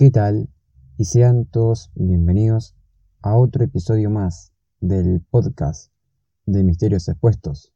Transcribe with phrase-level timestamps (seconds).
[0.00, 0.48] ¿qué tal?
[0.96, 2.74] Y sean todos bienvenidos
[3.20, 5.92] a otro episodio más del podcast
[6.46, 7.70] de Misterios Expuestos.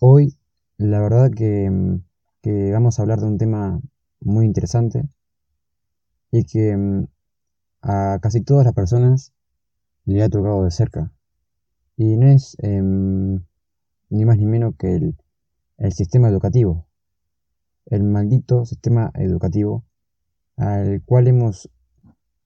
[0.00, 0.36] Hoy,
[0.78, 1.70] la verdad que,
[2.42, 3.80] que vamos a hablar de un tema
[4.18, 5.08] muy interesante
[6.32, 7.06] y que mm,
[7.82, 9.32] a casi todas las personas
[10.06, 11.12] le ha tocado de cerca.
[11.96, 13.44] Y no es em,
[14.10, 15.14] ni más ni menos que
[15.76, 16.85] el sistema educativo.
[17.86, 19.84] El maldito sistema educativo
[20.56, 21.70] al cual hemos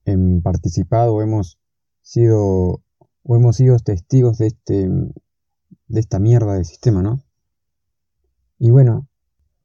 [0.05, 1.59] em, participado hemos
[2.01, 2.81] sido
[3.23, 7.21] o hemos sido testigos de este de esta mierda de sistema, ¿no?
[8.59, 9.07] Y bueno,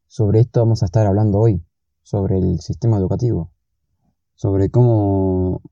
[0.06, 1.64] sobre esto vamos a estar hablando hoy,
[2.02, 3.52] sobre el sistema educativo,
[4.34, 5.62] sobre cómo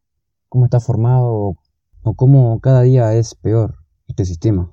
[0.48, 1.56] cómo está formado
[2.02, 4.72] o cómo cada día es peor este sistema.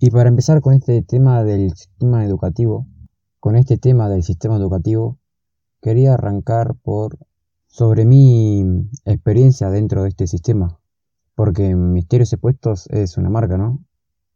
[0.00, 2.86] Y para empezar con este tema del sistema educativo,
[3.40, 5.18] con este tema del sistema educativo,
[5.80, 7.18] quería arrancar por
[7.66, 10.80] sobre mi experiencia dentro de este sistema,
[11.34, 13.84] porque Misterios Expuestos es una marca, ¿no?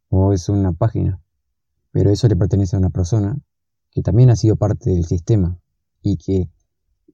[0.09, 1.21] O es una página,
[1.91, 3.37] pero eso le pertenece a una persona
[3.91, 5.59] que también ha sido parte del sistema
[6.01, 6.49] y que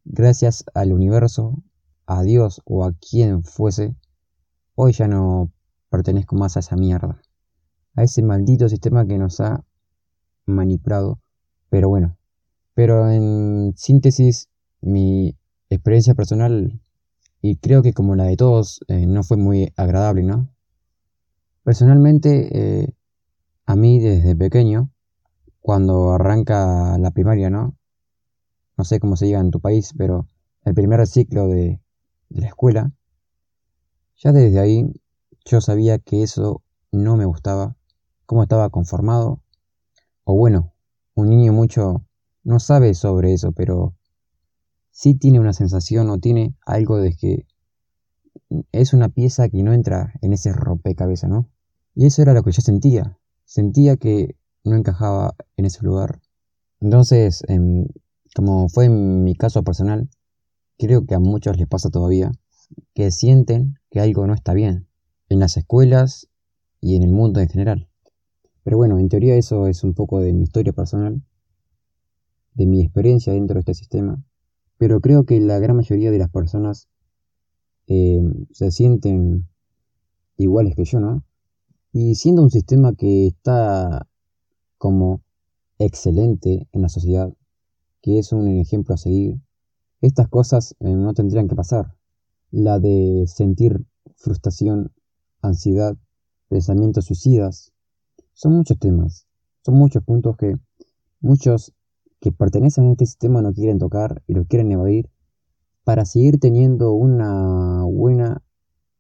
[0.05, 1.63] gracias al universo,
[2.05, 3.95] a Dios o a quien fuese,
[4.81, 5.51] Hoy ya no
[5.89, 7.21] pertenezco más a esa mierda.
[7.95, 9.65] A ese maldito sistema que nos ha
[10.45, 11.19] manipulado.
[11.70, 12.17] Pero bueno.
[12.73, 14.50] Pero en síntesis,
[14.81, 15.36] mi
[15.70, 16.80] experiencia personal,
[17.42, 20.50] y creo que como la de todos, eh, no fue muy agradable, ¿no?
[21.64, 22.94] Personalmente, eh,
[23.66, 24.92] a mí desde pequeño,
[25.62, 27.75] cuando arranca la primaria, ¿no?
[28.78, 30.28] No sé cómo se diga en tu país, pero
[30.63, 31.81] el primer ciclo de,
[32.29, 32.91] de la escuela,
[34.18, 34.94] ya desde ahí
[35.46, 37.75] yo sabía que eso no me gustaba,
[38.25, 39.41] cómo estaba conformado.
[40.24, 40.74] O bueno,
[41.19, 42.06] un niño mucho
[42.44, 43.96] no sabe sobre eso, pero
[44.91, 47.46] sí tiene una sensación o tiene algo de que
[48.72, 51.50] es una pieza que no entra en ese rompecabezas, ¿no?
[51.96, 53.18] Y eso era lo que yo sentía.
[53.46, 56.22] Sentía que no encajaba en ese lugar.
[56.79, 57.88] Entonces, em,
[58.35, 60.09] como fue en mi caso personal,
[60.78, 62.31] creo que a muchos les pasa todavía,
[62.94, 64.88] que sienten que algo no está bien,
[65.28, 66.29] en las escuelas
[66.79, 67.90] y en el mundo en general.
[68.69, 71.24] Pero bueno, en teoría eso es un poco de mi historia personal,
[72.53, 74.24] de mi experiencia dentro de este sistema,
[74.78, 76.88] pero creo que la gran mayoría de las personas
[77.88, 78.22] eh,
[78.52, 79.47] se sienten
[80.38, 81.24] iguales que yo, ¿no?
[81.94, 84.08] Y siendo un sistema que está
[84.78, 85.24] como
[85.79, 87.34] excelente en la sociedad,
[88.03, 89.41] que es un ejemplo a seguir,
[90.00, 91.96] estas cosas eh, no tendrían que pasar
[92.52, 93.84] la de sentir
[94.16, 94.91] frustración,
[95.41, 95.97] ansiedad,
[96.50, 97.74] pensamientos suicidas.
[98.41, 99.27] Son muchos temas,
[99.66, 100.55] son muchos puntos que
[101.19, 101.73] muchos
[102.22, 105.09] que pertenecen a este sistema no quieren tocar y lo quieren evadir
[105.83, 108.41] para seguir teniendo una buena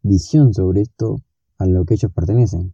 [0.01, 1.21] visión sobre esto
[1.57, 2.73] a lo que ellos pertenecen.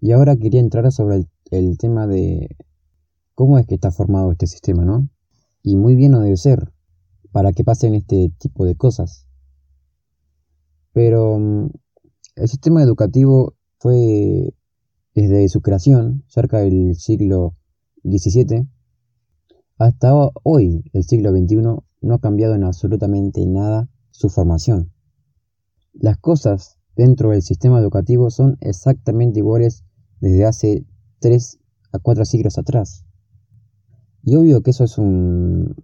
[0.00, 2.56] Y ahora quería entrar sobre el, el tema de
[3.34, 5.06] cómo es que está formado este sistema, ¿no?
[5.62, 6.72] Y muy bien no debe ser
[7.30, 9.28] para que pasen este tipo de cosas.
[10.94, 11.68] Pero mm,
[12.36, 14.54] el sistema educativo fue
[15.16, 17.56] desde su creación, cerca del siglo
[18.04, 18.68] XVII,
[19.78, 20.12] hasta
[20.42, 21.56] hoy, el siglo XXI,
[22.02, 24.92] no ha cambiado en absolutamente nada su formación.
[25.94, 29.84] Las cosas dentro del sistema educativo son exactamente iguales
[30.20, 30.86] desde hace
[31.20, 31.60] 3
[31.92, 33.06] a 4 siglos atrás.
[34.22, 35.76] Y obvio que eso es, un,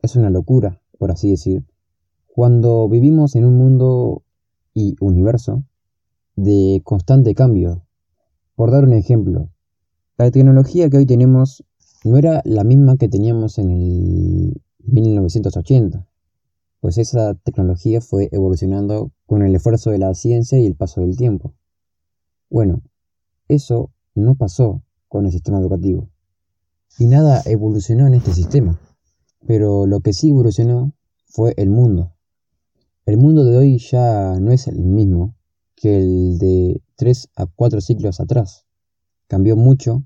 [0.00, 1.66] es una locura, por así decir,
[2.26, 4.24] cuando vivimos en un mundo
[4.72, 5.64] y universo
[6.36, 7.84] de constante cambio.
[8.58, 9.52] Por dar un ejemplo,
[10.16, 11.64] la tecnología que hoy tenemos
[12.02, 16.04] no era la misma que teníamos en el 1980,
[16.80, 21.16] pues esa tecnología fue evolucionando con el esfuerzo de la ciencia y el paso del
[21.16, 21.54] tiempo.
[22.50, 22.82] Bueno,
[23.46, 26.08] eso no pasó con el sistema educativo.
[26.98, 28.80] Y nada evolucionó en este sistema.
[29.46, 30.94] Pero lo que sí evolucionó
[31.26, 32.12] fue el mundo.
[33.06, 35.37] El mundo de hoy ya no es el mismo
[35.80, 38.66] que el de 3 a 4 siglos atrás.
[39.28, 40.04] Cambió mucho,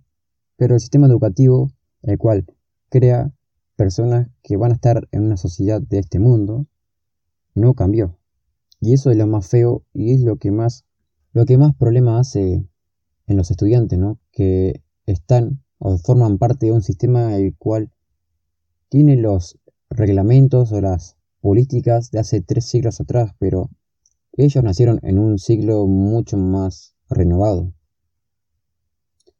[0.57, 1.71] pero el sistema educativo,
[2.03, 2.47] el cual
[2.91, 3.33] crea
[3.77, 6.67] personas que van a estar en una sociedad de este mundo,
[7.55, 8.19] no cambió.
[8.81, 10.85] Y eso es lo más feo y es lo que más,
[11.33, 12.67] lo que más problema hace
[13.27, 14.19] en los estudiantes, ¿no?
[14.31, 17.93] Que están o forman parte de un sistema el cual
[18.89, 19.59] tiene los
[19.89, 23.71] reglamentos o las políticas de hace tres siglos atrás, pero
[24.33, 27.73] ellos nacieron en un siglo mucho más renovado.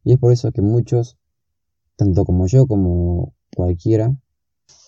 [0.05, 1.19] Y es por eso que muchos,
[1.97, 4.17] tanto como yo como cualquiera,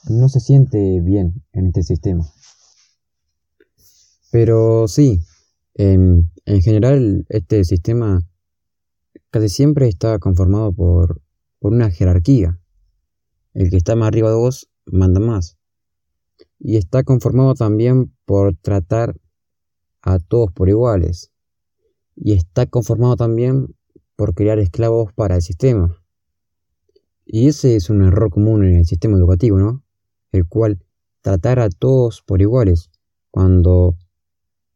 [0.09, 2.25] no se siente bien en este sistema.
[4.31, 5.21] Pero sí,
[5.75, 8.21] en, en general este sistema
[9.31, 11.23] casi siempre está conformado por,
[11.59, 12.61] por una jerarquía.
[13.53, 15.57] El que está más arriba de vos manda más.
[16.59, 19.17] Y está conformado también por tratar
[20.05, 21.31] a todos por iguales.
[22.15, 23.75] Y está conformado también
[24.17, 25.97] por crear esclavos para el sistema.
[27.25, 29.83] Y ese es un error común en el sistema educativo, ¿no?
[30.31, 30.85] El cual
[31.23, 32.91] tratar a todos por iguales,
[33.31, 33.97] cuando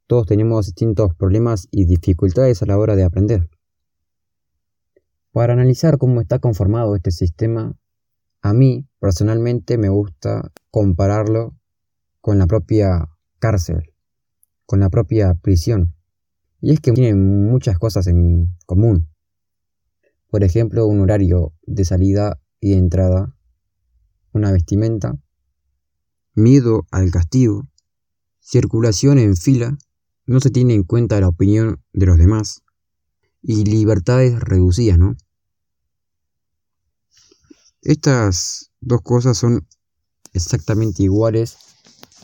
[0.06, 3.50] todos tenemos distintos problemas y dificultades a la hora de aprender.
[5.32, 7.76] Para analizar cómo está conformado este sistema,
[8.40, 11.54] a mí personalmente me gusta compararlo
[12.22, 13.92] con la propia cárcel,
[14.68, 15.94] con la propia prisión.
[16.60, 19.08] Y es que tienen muchas cosas en común.
[20.28, 23.34] Por ejemplo, un horario de salida y de entrada,
[24.32, 25.16] una vestimenta,
[26.34, 27.66] miedo al castigo,
[28.40, 29.78] circulación en fila,
[30.26, 32.62] no se tiene en cuenta la opinión de los demás
[33.40, 35.16] y libertades reducidas, ¿no?
[37.80, 39.66] Estas dos cosas son
[40.34, 41.56] exactamente iguales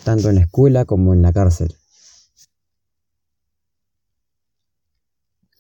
[0.05, 1.75] tanto en la escuela como en la cárcel.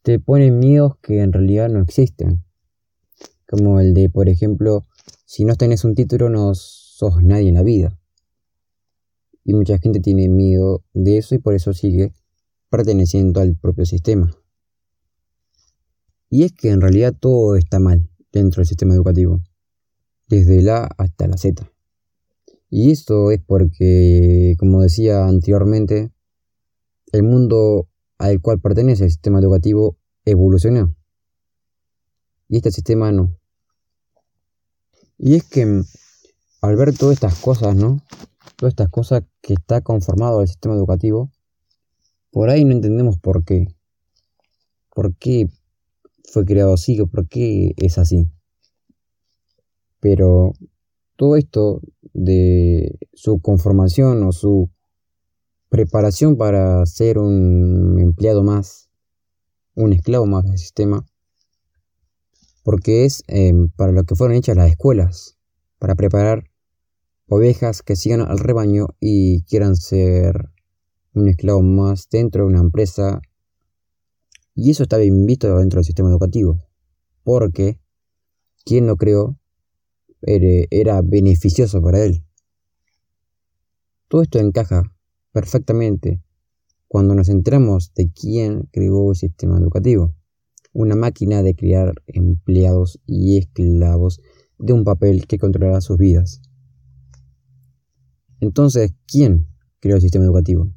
[0.05, 2.45] Te ponen miedos que en realidad no existen.
[3.49, 4.87] Como el de, por ejemplo,
[5.25, 7.99] si no tenés un título no sos nadie en la vida.
[9.45, 12.12] Y mucha gente tiene miedo de eso y por eso sigue
[12.69, 14.31] perteneciendo al propio sistema.
[16.29, 19.41] Y es que en realidad todo está mal dentro del sistema educativo
[20.29, 21.73] desde la A hasta la Z.
[22.69, 26.12] Y esto es porque, como decía anteriormente,
[27.12, 27.89] el mundo
[28.19, 30.95] al cual pertenece el sistema educativo evolucionó.
[32.49, 33.37] Y este sistema no.
[35.19, 35.85] Y es que mm,
[36.61, 38.01] al ver todas estas cosas, ¿no?
[38.57, 41.31] Todas estas cosas que está conformado el sistema educativo,
[42.31, 43.69] por ahí no entendemos por qué.
[44.95, 45.49] ¿Por qué
[46.33, 48.31] fue creado así o por qué es así?
[50.01, 50.53] Pero
[51.17, 51.81] todo esto
[52.13, 54.71] de su conformación o su
[55.75, 58.88] preparación para ser un empleado más,
[59.75, 61.05] un esclavo más del sistema,
[62.62, 65.37] porque es em, para lo que fueron hechas las escuelas,
[65.81, 66.44] para preparar
[67.26, 70.49] ovejas que sigan al rebaño y quieran ser
[71.12, 73.20] un esclavo más dentro de una empresa.
[74.55, 76.69] Y eso está bien visto dentro del sistema educativo,
[77.25, 77.81] porque
[78.65, 79.41] ¿quién no creó
[80.23, 82.25] era beneficioso para él.
[84.06, 84.94] Todo esto encaja
[85.35, 86.23] perfectamente
[86.87, 90.15] cuando nos centramos de quién creó el sistema educativo,
[90.73, 94.21] una máquina de crear empleados y esclavos
[94.59, 96.41] de un papel que controlará sus vidas.
[98.39, 99.49] Entonces, ¿quién
[99.81, 100.73] creó el sistema educativo?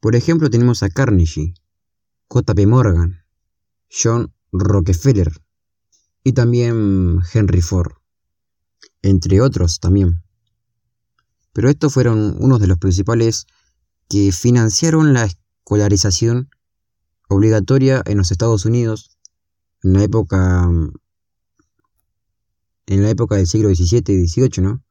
[0.00, 1.54] Por ejemplo, tenemos a Carnegie,
[2.28, 2.66] J.P.
[2.66, 3.20] Morgan,
[3.88, 5.30] John Rockefeller
[6.24, 7.92] y también Henry Ford
[9.02, 10.22] entre otros también.
[11.52, 13.46] Pero estos fueron unos de los principales
[14.08, 16.50] que financiaron la escolarización
[17.28, 19.16] obligatoria en los Estados Unidos
[19.82, 20.68] en la época
[22.86, 24.82] en la época del siglo XVII y XVIII, ¿no?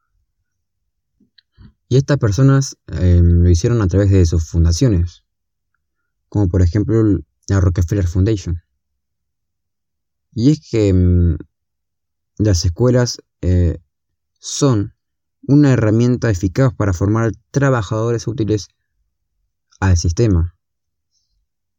[1.88, 5.24] Y estas personas em, lo hicieron a través de sus fundaciones,
[6.30, 7.04] como por ejemplo
[7.48, 8.62] la Rockefeller Foundation.
[10.34, 11.38] Y es que em,
[12.38, 13.78] las escuelas eh,
[14.40, 14.94] son
[15.48, 18.68] una herramienta eficaz para formar trabajadores útiles
[19.80, 20.56] al sistema.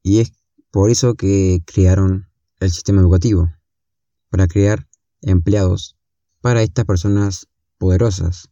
[0.03, 0.33] Y es
[0.71, 2.29] por eso que crearon
[2.61, 3.51] el sistema educativo,
[4.31, 4.87] para crear
[5.23, 5.97] empleados
[6.41, 7.49] para estas personas
[7.79, 8.51] poderosas,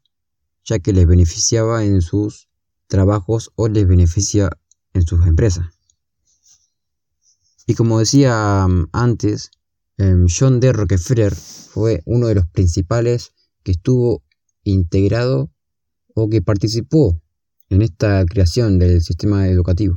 [0.64, 2.48] ya que les beneficiaba en sus
[2.86, 4.50] trabajos o les beneficia
[4.92, 5.66] en sus empresas.
[7.66, 9.50] Y como decía mm, antes,
[9.96, 10.72] em, John D.
[10.72, 13.32] Rockefeller fue uno de los principales
[13.62, 14.22] que estuvo
[14.64, 15.50] integrado
[16.14, 17.20] o que participó
[17.74, 19.96] en esta creación del sistema educativo,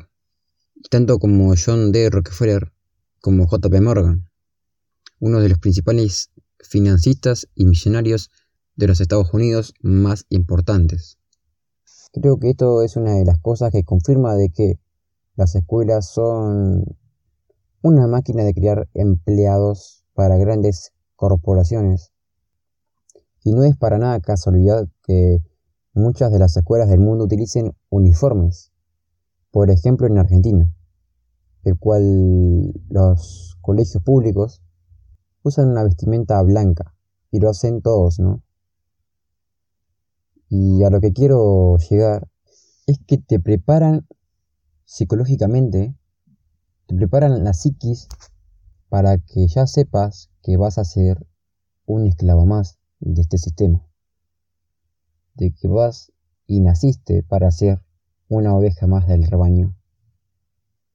[0.90, 2.10] tanto como John D.
[2.10, 2.74] Rockefeller
[3.22, 4.28] como JP Morgan,
[5.20, 8.32] uno de los principales financistas y millonarios
[8.76, 11.20] de los Estados Unidos más importantes.
[12.14, 14.80] Creo que esto es una de las cosas que confirma de que
[15.36, 16.84] las escuelas son
[17.84, 22.12] una máquina de crear empleados para grandes corporaciones
[23.44, 25.42] y no es para nada casualidad que
[25.98, 28.72] muchas de las escuelas del mundo utilicen uniformes.
[29.52, 30.72] Por ejemplo, en Argentina,
[31.64, 34.62] el cual los colegios públicos
[35.44, 36.96] usan una vestimenta blanca
[37.32, 38.44] y lo hacen todos, ¿no?
[40.50, 42.30] Y a lo que quiero llegar
[42.86, 44.08] es que te preparan
[44.86, 45.94] psicológicamente,
[46.86, 48.08] te preparan la psiquis
[48.88, 51.28] para que ya sepas que vas a ser
[51.86, 53.87] un esclavo más de este sistema.
[55.38, 56.12] De que vas
[56.48, 57.82] y naciste para ser
[58.28, 59.76] una oveja más del rebaño.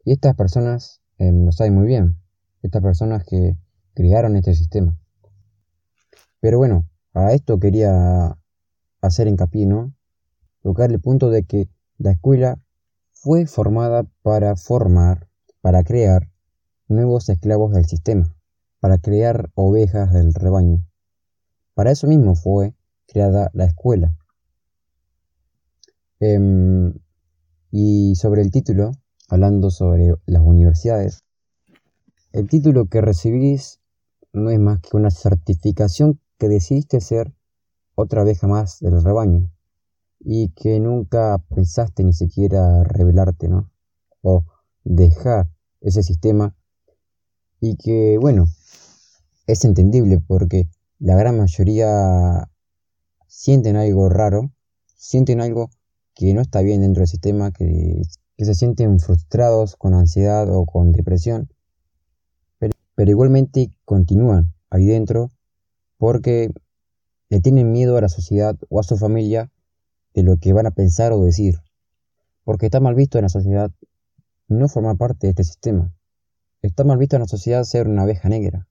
[0.04, 2.18] Y estas personas eh, lo saben muy bien,
[2.62, 3.56] estas personas que
[3.94, 4.98] crearon este sistema.
[6.40, 8.36] Pero bueno, a esto quería
[9.00, 9.94] hacer hincapié, ¿no?
[10.62, 11.68] Tocar el punto de que
[11.98, 12.58] la escuela
[13.12, 15.28] fue formada para formar,
[15.60, 16.28] para crear
[16.88, 18.34] nuevos esclavos del sistema,
[18.80, 20.84] para crear ovejas del rebaño.
[21.74, 22.74] Para eso mismo fue
[23.06, 24.16] creada la escuela.
[26.24, 26.94] Em,
[27.72, 28.92] y sobre el título,
[29.28, 31.24] hablando sobre las universidades,
[32.30, 33.80] el título que recibís
[34.32, 37.34] no es más que una certificación que decidiste ser
[37.96, 39.50] otra abeja más del rebaño
[40.20, 43.72] y que nunca pensaste ni siquiera revelarte, ¿no?
[44.20, 44.44] O
[44.84, 45.50] dejar
[45.80, 46.54] ese sistema
[47.58, 48.46] y que, bueno,
[49.48, 50.68] es entendible porque
[51.00, 52.48] la gran mayoría
[53.26, 54.52] sienten algo raro,
[54.94, 55.70] sienten algo
[56.14, 58.02] que no está bien dentro del sistema, que,
[58.38, 61.48] se sienten frustrados con ansiedad o con depresión,
[62.58, 65.30] pero, pero igualmente continúan ahí dentro
[65.96, 66.50] porque
[67.28, 69.52] le tienen miedo a la sociedad o a su familia
[70.12, 71.60] de lo que van a pensar o decir,
[72.42, 73.70] porque está mal visto en la sociedad
[74.48, 75.94] no formar parte de este sistema.
[76.62, 78.68] Está mal visto en la sociedad ser una abeja negra,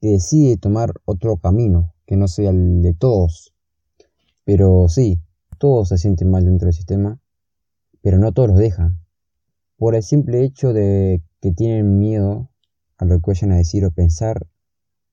[0.00, 3.54] que decide tomar otro camino que no sea el de todos.
[4.44, 5.20] Pero sí,
[5.64, 7.18] todos se sienten mal dentro del sistema,
[8.02, 9.00] pero no todos los dejan.
[9.78, 12.50] Por el simple hecho de que tienen miedo
[12.98, 14.46] a lo que vayan a decir o pensar,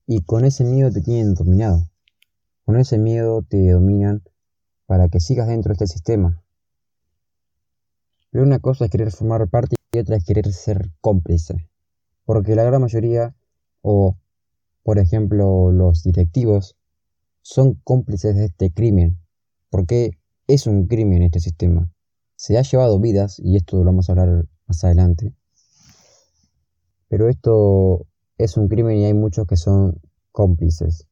[0.06, 1.88] y con ese miedo te tienen dominado.
[2.66, 4.24] Con ese miedo te dominan
[4.84, 6.44] para que sigas dentro de este sistema.
[8.28, 11.70] Pero una cosa es querer formar parte y otra es querer ser cómplice.
[12.26, 13.34] Porque la gran mayoría,
[13.80, 14.18] o
[14.82, 16.76] por ejemplo los directivos,
[17.40, 19.18] son cómplices de este crimen.
[19.70, 21.90] Porque es un crimen este sistema.
[22.36, 25.34] Se ha llevado vidas, y esto lo vamos a hablar más adelante.
[27.08, 28.06] Pero esto
[28.38, 30.00] es un crimen y hay muchos que son
[30.32, 31.06] cómplices.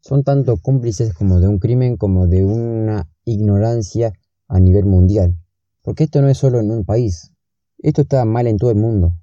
[0.00, 4.12] Son tanto cómplices como de un crimen como de una ignorancia
[4.48, 5.38] a nivel mundial.
[5.82, 7.32] Porque esto no es solo en un país.
[7.78, 9.16] Esto está mal en todo el mundo.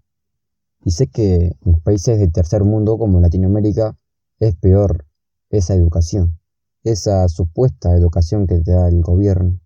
[0.85, 3.97] Y sé que en los países del tercer mundo como Latinoamérica
[4.39, 5.05] es peor
[5.49, 6.39] esa educación
[6.83, 9.59] esa supuesta educación que te da el gobierno.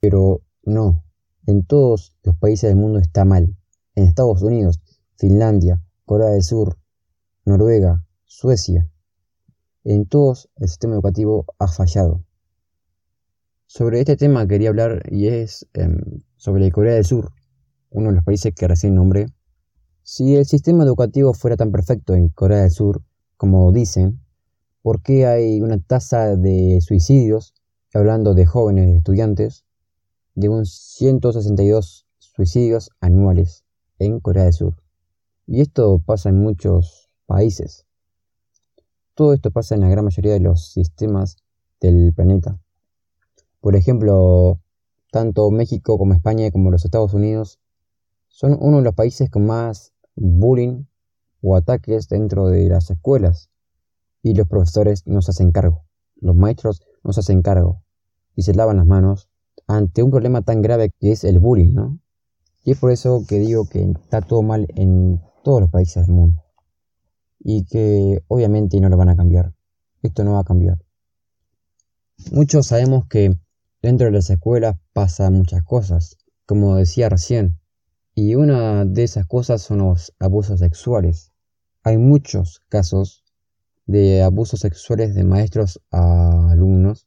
[0.00, 1.04] Pero no,
[1.46, 3.56] en todos los países del mundo está mal.
[3.94, 4.80] En Estados Unidos,
[5.16, 6.78] Finlandia, Corea del Sur,
[7.44, 8.90] Noruega, Suecia.
[9.84, 12.24] En todos el sistema educativo ha fallado.
[13.66, 16.00] Sobre este tema quería hablar y es em,
[16.36, 17.32] sobre Corea del Sur,
[17.90, 19.26] uno de los países que recién nombré.
[20.02, 23.02] Si el sistema educativo fuera tan perfecto en Corea del Sur
[23.36, 24.23] como dicen,
[24.84, 27.54] por qué hay una tasa de suicidios,
[27.94, 29.64] hablando de jóvenes estudiantes,
[30.34, 33.64] de un 162 suicidios anuales
[33.98, 34.74] en Corea del Sur.
[35.46, 37.86] Y esto pasa en muchos países.
[39.14, 41.38] Todo esto pasa en la gran mayoría de los sistemas
[41.80, 42.60] del planeta.
[43.62, 44.60] Por ejemplo,
[45.10, 47.58] tanto México como España como los Estados Unidos
[48.28, 50.84] son uno de los países con más bullying
[51.40, 53.48] o ataques dentro de las escuelas
[54.24, 55.84] y los profesores no se hacen cargo,
[56.16, 57.82] los maestros no se hacen cargo
[58.34, 59.28] y se lavan las manos
[59.66, 62.00] ante un problema tan grave que es el bullying, ¿no?
[62.64, 66.16] Y es por eso que digo que está todo mal en todos los países del
[66.16, 66.42] mundo
[67.38, 69.54] y que obviamente no lo van a cambiar.
[70.02, 70.78] Esto no va a cambiar.
[72.32, 73.34] Muchos sabemos que
[73.82, 76.16] dentro de las escuelas pasa muchas cosas,
[76.46, 77.60] como decía recién,
[78.14, 81.32] y una de esas cosas son los abusos sexuales.
[81.82, 83.23] Hay muchos casos
[83.86, 87.06] de abusos sexuales de maestros a alumnos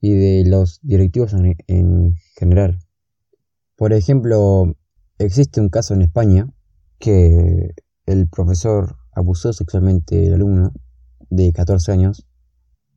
[0.00, 2.78] y de los directivos en, general.
[3.76, 4.74] Por ejemplo,
[5.18, 6.48] existe un caso en España
[6.98, 7.74] que
[8.06, 10.72] el profesor abusó sexualmente del alumno
[11.30, 12.26] de 14 años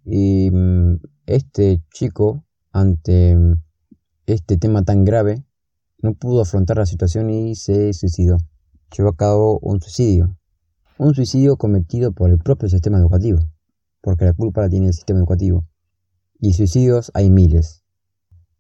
[0.03, 3.61] y mm, este chico ante mm,
[4.25, 5.43] este tema tan grave
[6.01, 8.37] no pudo afrontar la situación y se suicidó.
[8.95, 10.37] Llevó a cabo un suicidio
[10.97, 13.39] un suicidio cometido por el propio sistema educativo,
[14.01, 15.67] porque la culpa la tiene el sistema educativo.
[16.39, 17.83] Y suicidios hay miles.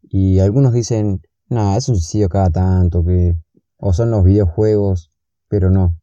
[0.01, 3.35] Y algunos dicen, nada, es un suicidio cada tanto, que...
[3.77, 5.11] o son los videojuegos,
[5.47, 5.97] pero no.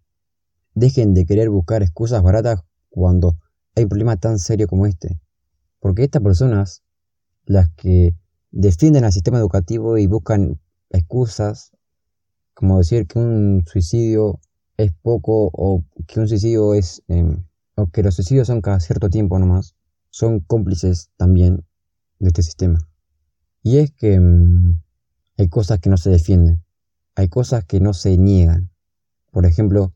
[0.75, 3.37] Dejen de querer buscar excusas baratas cuando
[3.75, 5.21] hay un problema tan serio como este.
[5.81, 6.83] Porque estas personas
[7.45, 8.15] las que
[8.51, 10.61] defienden al sistema educativo y buscan
[10.91, 11.73] excusas,
[12.55, 14.41] como decir que un suicidio
[14.77, 17.03] es poco o que un suicidio es...
[17.09, 19.75] Em, o que los suicidios son cada cierto tiempo nomás,
[20.11, 21.65] son cómplices también
[22.19, 22.79] de este sistema.
[23.63, 24.83] Y es que em,
[25.39, 26.63] hay cosas que no se defienden,
[27.15, 28.71] hay cosas que no se niegan.
[29.31, 29.95] Por ejemplo,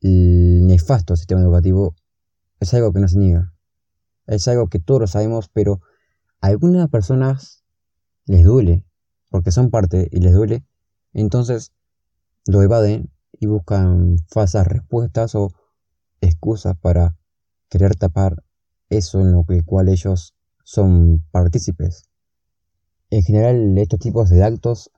[0.00, 1.94] el nefasto sistema educativo
[2.60, 3.54] es algo que no se niega.
[4.26, 5.80] Es algo que todos lo sabemos, pero
[6.40, 7.64] a algunas personas
[8.26, 8.84] les duele,
[9.30, 10.64] porque son parte y les duele,
[11.12, 11.72] entonces
[12.46, 15.52] lo evaden y buscan falsas respuestas o
[16.20, 17.16] excusas para
[17.68, 18.42] querer tapar
[18.88, 22.04] eso en lo que cual ellos son partícipes.
[23.10, 24.90] En general, estos tipos de actos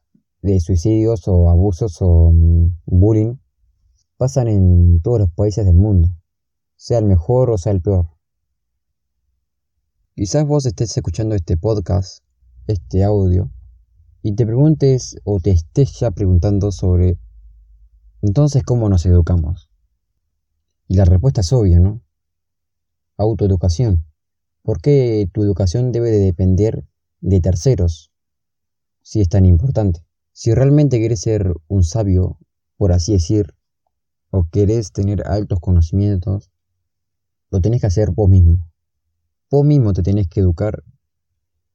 [0.42, 3.37] de suicidios o abusos o mm, bullying
[4.16, 6.09] pasan en todos los países del mundo,
[6.76, 8.09] sea el mejor o sea el peor.
[10.14, 12.25] Quizás vos estés escuchando este podcast,
[12.66, 13.50] este audio,
[14.23, 17.18] y te preguntes o te estés ya preguntando sobre
[18.23, 19.71] entonces cómo nos educamos.
[20.89, 22.03] Y la respuesta es obvia, ¿no?
[23.17, 24.05] Autoeducación.
[24.62, 26.85] ¿Por qué tu educación debe de depender
[27.21, 28.11] de terceros?
[29.03, 30.05] Si es tan importante.
[30.33, 32.39] Si realmente quieres ser un sabio,
[32.77, 33.55] por así decir,
[34.31, 36.50] o querés tener altos conocimientos,
[37.50, 38.71] lo tenés que hacer vos mismo.
[39.50, 40.85] Vos mismo te tenés que educar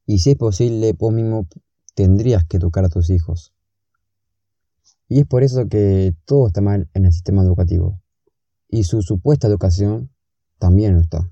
[0.07, 1.47] y si es posible, vos mismo
[1.95, 3.53] tendrías que educar a tus hijos.
[5.07, 8.01] Y es por eso que todo está mal en el sistema educativo.
[8.67, 10.11] Y su supuesta educación
[10.57, 11.31] también no está.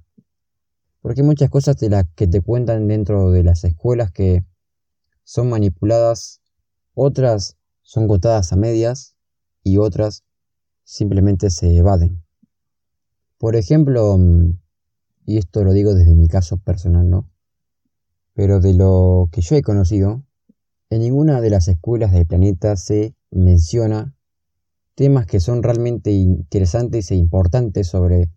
[1.02, 4.46] Porque hay muchas cosas de las que te cuentan dentro de las escuelas que
[5.24, 6.42] son manipuladas,
[6.94, 9.16] otras son gotadas a medias
[9.64, 10.24] y otras
[10.84, 12.24] simplemente se evaden.
[13.38, 14.60] Por ejemplo, mm,
[15.26, 17.30] y esto lo digo desde mi caso personal, ¿no?
[18.34, 20.24] Pero de lo que yo he conocido,
[20.90, 24.16] en ninguna de las escuelas del planeta se menciona
[24.96, 28.32] temas que son realmente interesantes e importantes sobre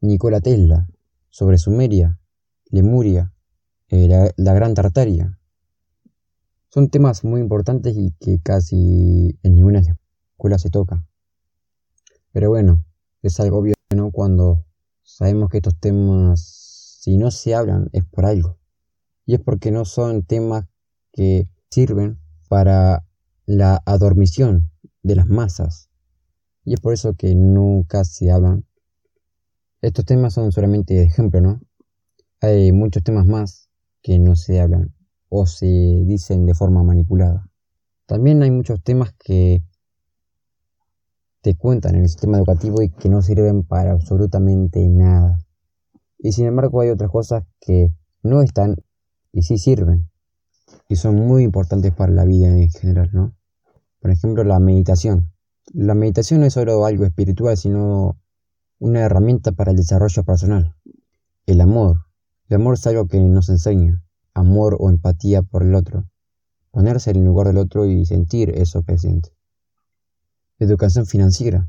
[0.00, 0.88] Nikola Tesla,
[1.30, 2.18] sobre Sumeria,
[2.70, 3.32] Lemuria,
[3.88, 5.38] eh, la, Gran Tartaria.
[6.68, 11.06] Son temas muy importantes y que casi en ninguna escuela se toca.
[12.32, 12.84] Pero bueno,
[13.22, 14.10] es algo obvio, ¿no?
[14.10, 14.66] Cuando
[15.02, 18.58] sabemos que estos temas, si no se hablan, es por algo.
[19.24, 20.66] Y es porque no son temas
[21.12, 22.18] que sirven
[22.48, 23.06] para
[23.46, 24.70] la adormición
[25.02, 25.90] de las masas.
[26.64, 28.64] Y es por eso que nunca se hablan
[29.84, 31.60] estos temas son solamente ejemplo, ¿no?
[32.40, 33.68] Hay muchos temas más
[34.00, 34.94] que no se hablan
[35.28, 37.50] o se dicen de forma manipulada.
[38.06, 39.62] También hay muchos temas que
[41.42, 45.38] te cuentan en el sistema educativo y que no sirven para absolutamente nada.
[46.16, 48.76] Y sin embargo hay otras cosas que no están
[49.32, 50.10] y sí sirven.
[50.88, 53.34] Y son muy importantes para la vida en general, ¿no?
[54.00, 55.32] Por ejemplo, la meditación.
[55.72, 58.20] La meditación no es solo algo espiritual, sino
[58.78, 60.76] una herramienta para el desarrollo personal.
[61.46, 62.06] El amor.
[62.48, 64.04] El amor es algo que nos enseña.
[64.34, 66.08] Amor o empatía por el otro.
[66.70, 69.30] Ponerse en el lugar del otro y sentir eso que siente.
[70.58, 71.68] Educación financiera.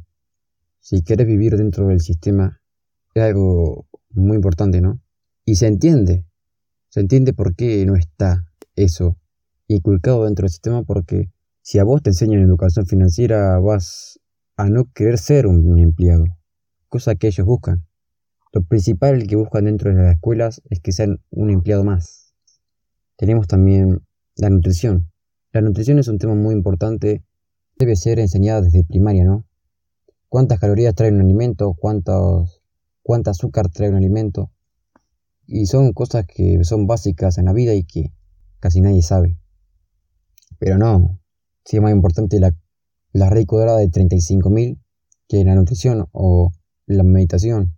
[0.79, 2.61] Si quieres vivir dentro del sistema,
[3.13, 4.99] es algo muy importante, ¿no?
[5.45, 6.25] Y se entiende.
[6.89, 8.45] Se entiende por qué no está
[8.75, 9.17] eso
[9.67, 14.19] inculcado dentro del sistema porque si a vos te enseñan educación financiera vas
[14.57, 16.25] a no querer ser un empleado
[16.95, 17.85] cosa que ellos buscan.
[18.53, 22.33] Lo principal que buscan dentro de las escuelas es que sean un empleado más.
[23.17, 24.01] Tenemos también
[24.37, 25.11] la nutrición.
[25.51, 27.25] La nutrición es un tema muy importante,
[27.77, 29.45] debe ser enseñada desde primaria, ¿no?
[30.29, 31.73] ¿Cuántas calorías trae un alimento?
[31.73, 32.61] ¿Cuántos,
[33.03, 34.51] ¿Cuánta azúcar trae un alimento?
[35.45, 38.13] Y son cosas que son básicas en la vida y que
[38.65, 39.37] casi nadie sabe.
[40.57, 41.19] Pero no,
[41.65, 42.51] sí es más importante la,
[43.13, 44.81] la cuadrada de 35.000
[45.27, 46.51] que la nutrición o
[46.87, 47.77] la meditación.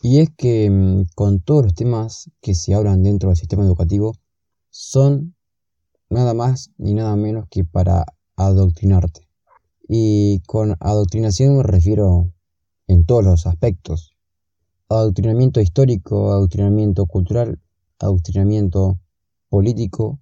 [0.00, 4.14] Y es que mm, con todos los temas que se hablan dentro del sistema educativo
[4.70, 5.34] son
[6.08, 8.04] nada más ni nada menos que para
[8.36, 9.28] adoctrinarte.
[9.88, 12.32] Y con adoctrinación me refiero
[12.86, 14.14] en todos los aspectos.
[14.88, 17.60] Adoctrinamiento histórico, adoctrinamiento cultural,
[17.98, 19.01] adoctrinamiento
[19.52, 20.18] político,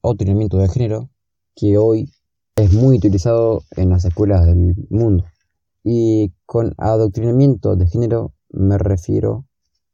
[0.00, 1.10] adoctrinamiento de género,
[1.56, 2.08] que hoy
[2.54, 5.24] es muy utilizado en las escuelas del mundo.
[5.82, 9.44] Y con adoctrinamiento de género me refiero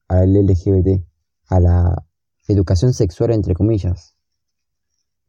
[0.09, 1.03] al LGBT,
[1.47, 2.05] a la
[2.49, 4.15] educación sexual entre comillas.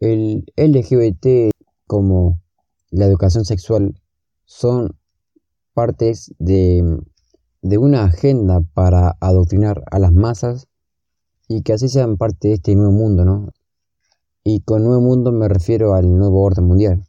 [0.02, 1.52] El LGBT
[1.88, 2.42] como
[2.90, 3.98] la educación sexual
[4.44, 5.00] son
[5.74, 7.00] partes de,
[7.62, 10.68] de una agenda para adoctrinar a las masas
[11.50, 13.50] y que así sean parte de este nuevo mundo, ¿no?
[14.44, 17.04] Y con nuevo mundo me refiero al nuevo orden mundial,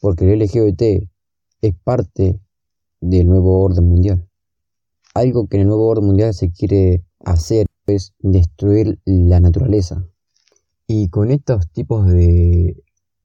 [0.00, 1.06] porque el LGBT
[1.60, 2.40] es parte
[3.00, 4.26] del nuevo orden mundial.
[5.14, 10.08] Algo que en el nuevo orden mundial se quiere hacer es destruir la naturaleza.
[10.86, 12.82] Y con estos tipos de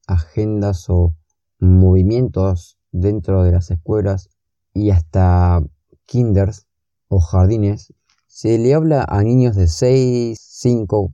[0.07, 1.15] agendas o
[1.59, 4.29] movimientos dentro de las escuelas
[4.73, 5.63] y hasta
[6.05, 6.67] kinders
[7.07, 7.93] o jardines,
[8.37, 11.11] se le habla a niños de 6, 5,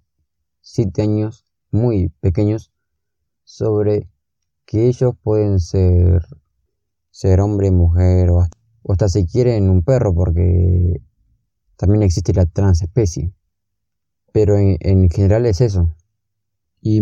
[0.60, 2.74] 7 años, muy pequeños,
[3.46, 4.10] sobre
[4.66, 6.22] que ellos pueden ser,
[7.12, 11.02] ser hombre, mujer o hasta, o hasta si quieren un perro porque
[11.78, 13.34] también existe la transespecie.
[14.34, 15.96] Pero en, en general es eso.
[16.82, 17.00] Y,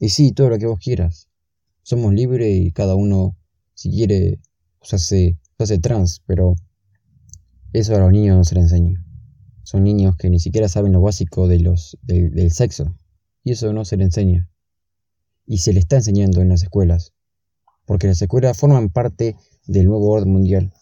[0.00, 1.30] y sí, todo lo que vos quieras.
[1.82, 3.38] Somos libres y cada uno,
[3.72, 4.42] si quiere,
[4.82, 6.56] se hace, se hace trans, pero
[7.72, 9.03] eso a los niños no se les enseña.
[9.64, 12.96] Son niños que ni siquiera saben lo básico de los, del sexo.
[13.42, 14.48] Y eso no se les enseña.
[15.46, 17.12] Y se le está enseñando en las escuelas.
[17.86, 20.72] Porque las escuelas forman parte del nuevo orden mundial.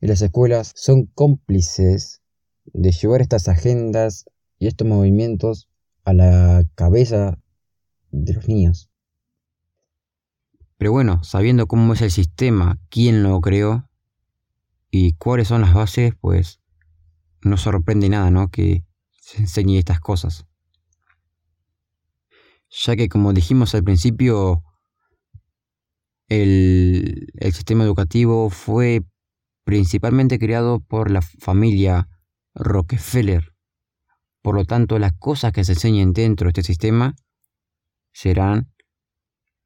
[0.00, 2.22] Y las escuelas son cómplices
[2.64, 4.24] de llevar estas agendas
[4.58, 5.68] y estos movimientos
[6.04, 7.38] a la cabeza
[8.10, 8.90] de los niños.
[10.76, 13.88] Pero bueno, sabiendo cómo es el sistema, quién lo creó
[14.90, 16.57] y cuáles son las bases, pues
[17.42, 18.48] no sorprende nada, ¿no?
[18.48, 20.46] Que se enseñe estas cosas.
[22.70, 24.62] Ya que como dijimos al principio,
[26.28, 29.02] el, el sistema educativo fue
[29.64, 32.08] principalmente creado por la familia
[32.54, 33.54] Rockefeller.
[34.42, 37.14] Por lo tanto, las cosas que se enseñen dentro de este sistema
[38.12, 38.72] serán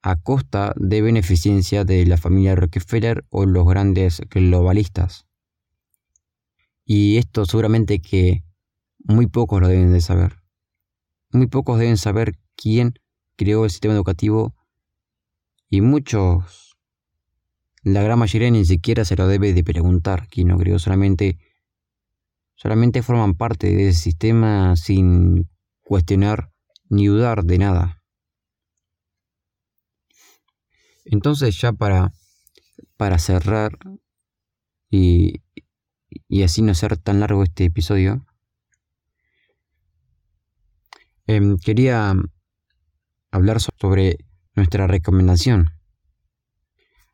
[0.03, 5.27] a costa de beneficencia de la familia Rockefeller o los grandes globalistas.
[6.85, 8.45] Y esto seguramente que
[8.99, 10.43] muy pocos lo deben de saber.
[11.31, 12.95] Muy pocos deben saber quién
[13.37, 14.55] creó el sistema educativo
[15.69, 16.77] y muchos,
[17.83, 21.39] la gran mayoría ni siquiera se lo debe de preguntar quién lo creó, solamente
[22.55, 25.49] solamente forman parte de ese sistema sin
[25.83, 26.53] cuestionar
[26.89, 28.03] ni dudar de nada.
[31.05, 32.13] Entonces ya para,
[32.97, 33.79] para cerrar
[34.91, 35.42] y,
[36.33, 38.25] y así no ser tan largo este episodio,
[41.27, 42.15] em, quería
[43.31, 44.17] hablar sobre
[44.55, 45.73] nuestra recomendación.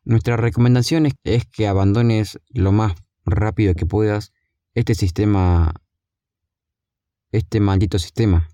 [0.05, 2.93] Nuestra recomendación es que abandones lo más
[3.25, 4.31] rápido que puedas
[4.73, 5.73] este sistema,
[7.33, 8.47] este maldito sistema,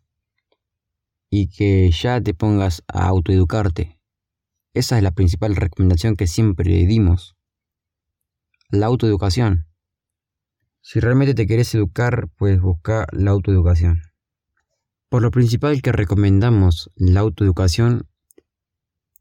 [1.30, 4.00] y que ya te pongas a autoeducarte.
[4.74, 7.36] Esa es la principal recomendación que siempre dimos.
[8.72, 9.68] La autoeducación.
[10.88, 14.04] Si realmente te querés educar, pues busca la autoeducación.
[15.10, 18.08] Por lo principal que recomendamos la autoeducación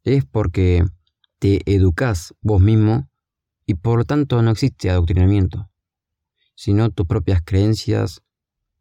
[0.03, 0.85] es porque
[1.38, 3.09] te educas vos mismo
[3.64, 5.70] y por lo tanto no existe adoctrinamiento
[6.55, 8.22] sino tus propias creencias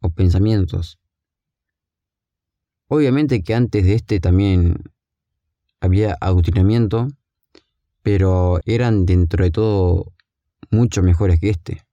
[0.00, 0.98] o pensamientos.
[2.88, 4.76] Obviamente que antes de este también
[5.80, 7.08] había adoctrinamiento,
[8.02, 10.12] pero eran dentro de todo
[10.70, 11.83] mucho mejores que este.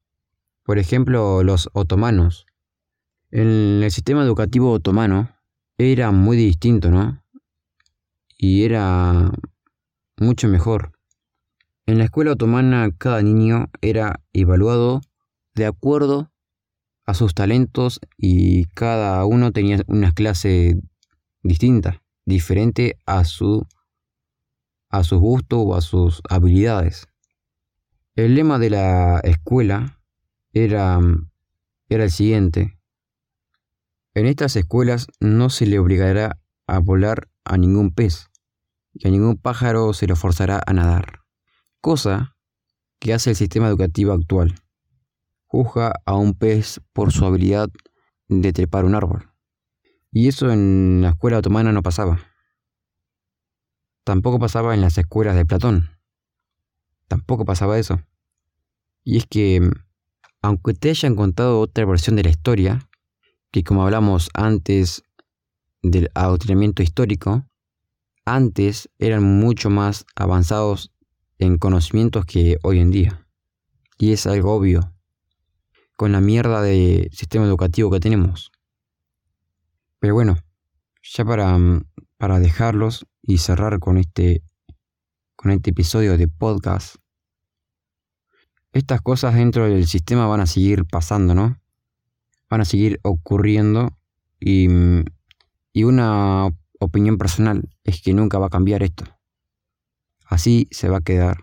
[0.64, 2.46] Por ejemplo, los otomanos.
[3.32, 5.30] En el sistema educativo otomano
[5.78, 7.24] era muy distinto, ¿no?
[8.38, 9.32] Y era
[10.18, 10.92] mucho mejor.
[11.86, 15.02] En la escuela otomana cada niño era evaluado
[15.56, 16.32] de acuerdo
[17.06, 20.80] a sus talentos y cada uno tenía una clase
[21.42, 23.66] distinta, diferente a su
[24.90, 27.08] a su gusto o a sus habilidades.
[28.16, 30.01] El lema de la escuela
[30.54, 31.00] era,
[31.90, 32.78] era el siguiente.
[34.14, 38.28] En estas escuelas no se le obligará a volar a ningún pez
[38.94, 41.22] y a ningún pájaro se le forzará a nadar,
[41.80, 42.36] cosa
[43.00, 44.56] que hace el sistema educativo actual
[45.52, 47.70] juzga a un pez por su habilidad
[48.30, 49.30] de trepar un árbol.
[50.10, 52.20] Y eso en la escuela otomana no pasaba.
[54.06, 55.90] Tampoco pasaba en las escuelas de Platón.
[57.10, 58.02] Tampoco pasaba eso.
[59.04, 59.70] Y es que,
[60.42, 62.90] aunque te hayan contado otra versión de la historia,
[63.52, 65.04] que como hablamos antes
[65.82, 67.46] del adoctrinamiento histórico,
[68.26, 70.92] antes eran mucho más avanzados
[71.38, 73.28] en conocimientos que hoy en día.
[73.98, 74.94] Y es algo obvio,
[75.96, 78.52] con la mierda de sistema educativo que tenemos.
[80.00, 80.38] Pero bueno,
[81.04, 81.86] ya para, mm,
[82.18, 84.44] para dejarlos y cerrar con este,
[85.36, 86.96] con este episodio de podcast,
[88.74, 91.60] estas cosas dentro del sistema van a seguir pasando, ¿no?
[92.50, 93.98] Van a seguir ocurriendo
[94.40, 94.68] y,
[95.74, 96.48] y una
[96.80, 99.06] opinión personal es que nunca va a cambiar esto.
[100.26, 101.38] Así se va a quedar,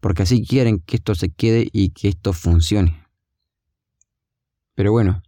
[0.00, 3.04] porque así quieren que esto se quede y que esto funcione.
[4.74, 5.22] Pero bueno,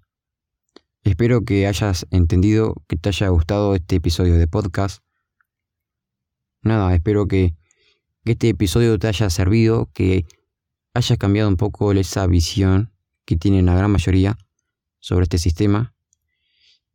[1.02, 5.02] espero que hayas entendido, que te haya gustado este episodio de podcast.
[6.62, 7.54] Nada, espero que,
[8.24, 10.26] este episodio te haya servido, que
[10.94, 12.92] haya cambiado un poco esa visión
[13.24, 14.36] que tienen la gran mayoría
[15.00, 15.94] sobre este sistema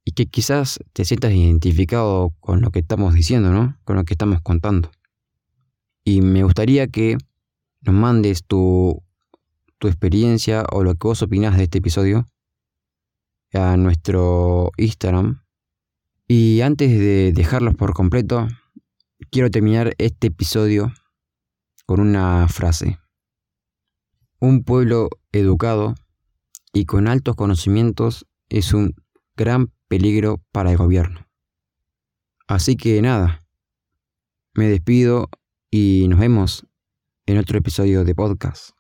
[0.03, 3.77] y que quizás te sientas identificado con lo que estamos diciendo, ¿no?
[3.83, 4.89] Con lo que estamos contando.
[6.03, 7.17] Y me gustaría que
[7.81, 9.03] nos mandes tu,
[9.77, 12.25] tu experiencia o lo que vos opinás de este episodio
[13.53, 15.43] a nuestro Instagram.
[16.27, 18.47] Y antes de dejarlos por completo,
[19.31, 20.93] quiero terminar este episodio
[21.85, 22.99] con una frase.
[24.39, 25.95] Un pueblo educado
[26.73, 28.93] y con altos conocimientos es un
[29.35, 31.27] gran peligro para el gobierno.
[32.47, 33.43] Así que nada,
[34.53, 35.29] me despido
[35.71, 36.65] y nos vemos
[37.25, 38.76] en otro episodio de podcast.